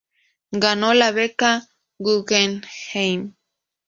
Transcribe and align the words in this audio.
Ganó 0.51 0.95
la 0.95 1.11
Beca 1.11 1.67
Guggenheim. 1.99 3.35